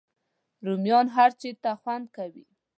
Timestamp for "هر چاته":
1.15-1.71